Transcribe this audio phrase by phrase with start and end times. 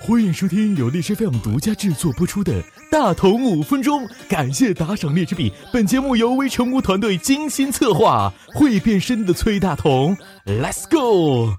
[0.00, 5.52] 欢迎收听由荔枝 FM 独家制作播出的《大同五分钟》，感谢打赏荔枝币。
[5.72, 11.56] 本节目由微成功团队精心策划，会变身的崔大同，Let's go！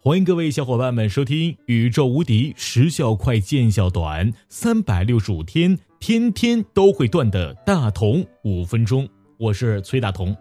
[0.00, 9.08] 欢迎各位小伙伴们收听宇宙无敌、时效快、见效短、三百六十五天天天都会断的大同五分钟。
[9.38, 10.36] 我是崔大同。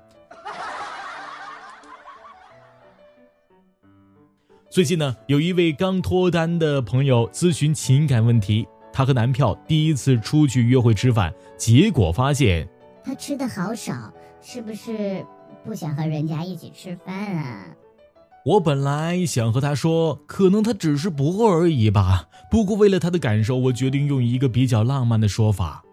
[4.69, 8.67] 最近呢，有一位刚脱单的朋友咨询情感问题。
[8.91, 12.67] 她和男票第一次出去约会吃饭，结果发现
[13.03, 15.25] 他吃的好少，是不是
[15.65, 17.65] 不想和人家一起吃饭啊？
[18.45, 22.29] 我本来想和他说，可能他只是不饿而已吧。
[22.51, 25.83] 不过为了他的感受，我决定用一个比较浪漫的说法：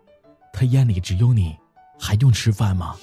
[0.52, 1.56] 他眼里只有你，
[2.00, 2.96] 还用吃饭吗？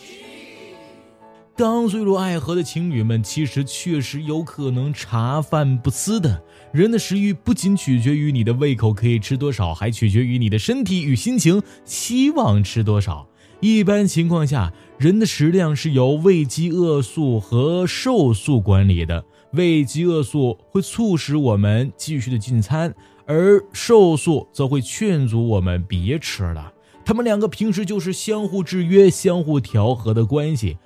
[1.55, 6.43] 刚坠入爱河的情侣们，其实确实有可能茶饭不思的。
[6.71, 13.27] 人的食欲不仅取决于你的胃口可以吃多少，还取决于你的身体与心情希望吃多少。
[13.59, 19.25] 一般情况下，人的食量是由胃饥饿素和瘦素管理的。
[19.53, 22.93] 胃饥饿素会促使我们继续的进餐，
[23.25, 26.71] 而瘦素则会劝阻我们别吃了。
[27.07, 30.77] 他们两个平时就是相互制约、相互调和的关系。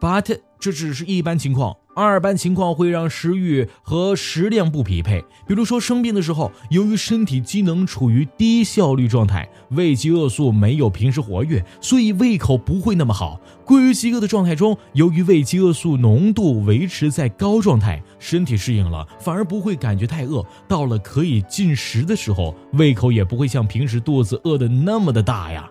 [0.00, 5.24] But 这只是一般情况，二般情况会让食欲和食量不匹配。
[5.46, 13.40] 比如说生病的时候，由于身体机能处于低效率状态，胃饥饿素没有平时活跃，所以胃口不会那么好。
[13.64, 20.44] 过于饥饿的状态中，由于胃饥饿素浓度维持在高状态，身体适应了，反而不会感觉太饿。
[20.66, 25.70] 到了可以进食的时候，胃口也不会像平时肚子饿的那么的大呀。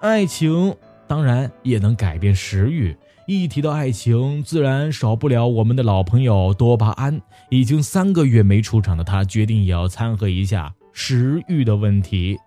[0.00, 0.74] 爱情
[1.06, 2.96] 当然也能改变食欲。
[3.26, 7.20] 一提到爱情，自然少不了我们的老朋友多巴胺。
[7.50, 12.38] 已经三个月没出场的他，决定也要掺和一下食欲的问题。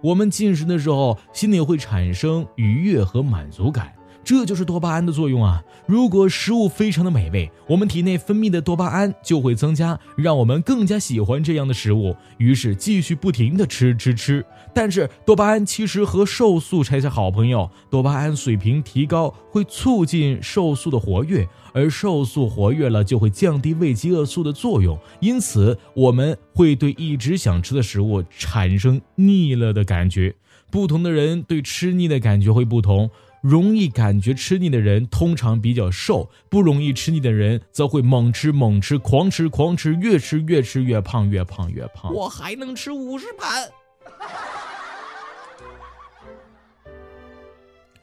[0.00, 3.92] 我们进食的时候，心里会产生愉悦和满足感。
[4.28, 5.64] 这就是多巴胺的作用啊！
[5.86, 14.44] 如果食物非常的美味，我们体内分泌的多巴胺就会增加，让我们更加喜欢这样的食物，于是继续不停的吃吃吃。
[14.74, 30.34] 但是多巴胺其实和瘦素才是好朋友，多巴胺水平提高会促进瘦素的活跃，而瘦素活跃了就会降低胃饥饿素的作用，因此我们会对一直想吃的食物产生腻了的感觉。
[30.70, 33.08] 不同的人对吃腻的感觉会不同。
[33.48, 42.12] 容易感觉吃腻的人通常比较瘦，不容易吃腻的人则会猛吃猛吃，狂吃狂吃，越吃越吃越胖，越胖越胖。
[42.12, 43.66] 我还能吃五十盘。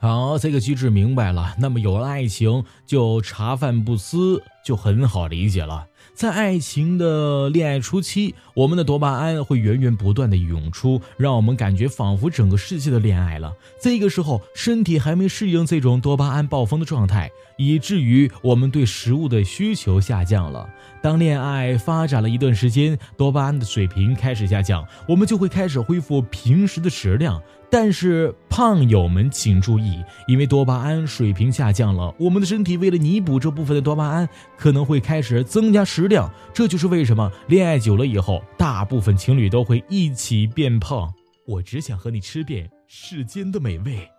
[0.05, 1.55] 好，这个机制明白了。
[1.57, 5.87] 那么有了爱情，就茶饭不思，就很好理解了。
[6.13, 13.51] 在爱情的恋爱初期，我们的多巴胺会源源不断的涌出，让我们感觉仿佛整个世界的恋爱了。
[13.81, 20.69] 这个时候，身体还没适应这种多巴胺暴风的状态，以至于我们对食物的需求下降了。
[21.01, 27.41] 当恋爱发展了一段时间，多巴胺的水平开始下降，我们就会开始恢复平时的食量。
[27.77, 36.31] 但是胖友们请注意，因为多巴胺水平下降了，我们的身体为了弥补这部分的多巴胺，可能会开始增加食量。
[36.53, 41.13] 这就是为什么恋爱久了以后，大部分情侣都会一起变胖。
[41.45, 44.09] 我只想和你吃遍世间的美味。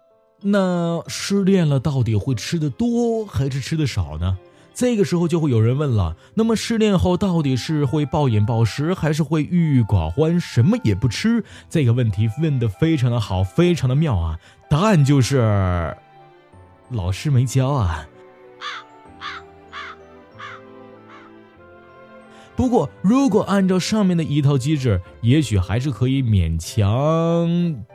[0.42, 4.36] 那失恋了，到底会吃的多还是吃的少呢？
[4.76, 11.42] 这个时候就会有人问了：那么失恋后到底是会暴饮暴食，还是会郁郁寡欢，什么也不吃？
[11.70, 14.38] 这个问题问的非常的好，非常的妙啊！
[14.68, 15.96] 答案就是
[16.90, 18.06] 老师没教啊。
[22.54, 27.48] 不过，如果按照上面的一套机制，也许还是可以勉强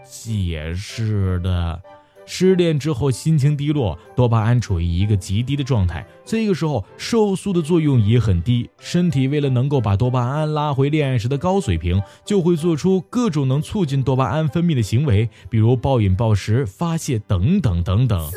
[0.03, 1.79] 解释的。
[2.25, 8.69] 失恋之后心情低落，多巴胺处于一个极低的状态，这个时候瘦素的作用也很低。
[8.79, 18.29] 身体为了能够把多巴胺拉回恋爱时的高水平，就会做出各种能促进多巴胺分泌的行为，比如暴饮暴食、发泄等等等等。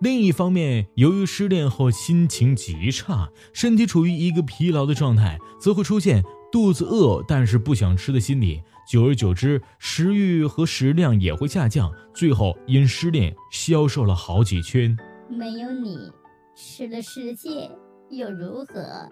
[0.00, 6.22] 另一方面，由于失恋后心情极差，身体处于一个疲劳的状态，则会出现
[6.52, 8.62] 肚子饿但是不想吃的心理。
[8.86, 14.94] 久而久之，食欲和食量也会下降，最后因失恋消瘦了好几圈。
[15.30, 15.96] 没有你，
[16.54, 17.70] 吃了世界
[18.10, 19.08] 又如何？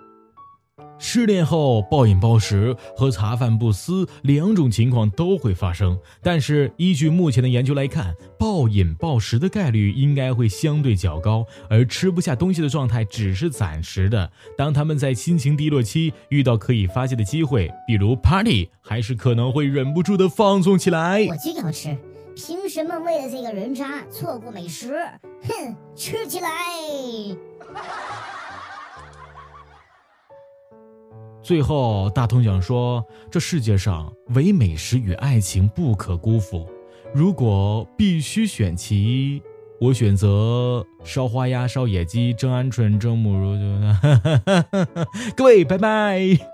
[0.99, 14.31] 失恋后暴饮暴食和茶饭不思两种情况都会发生，但是依据目前的研究来看，暴饮暴食的概率应该会相对较高，而吃不下东西的状态只是暂时的。
[14.57, 21.25] 当他们在心情低落期遇到可以发泄的机会，比如 party，还是可能会忍不住的放纵起来。
[21.29, 21.97] 我就要吃，
[22.35, 24.95] 凭什么为了这个人渣错过美食？
[25.43, 26.49] 哼，吃起来！
[31.45, 36.67] 最后，大通讲说：这世界上唯美食与爱情不可辜负。
[37.13, 39.43] 如果必须选其一，
[39.79, 43.59] 我选择烧花鸭、烧野鸡、蒸鹌鹑、蒸母乳。
[45.37, 46.54] 各位，拜拜。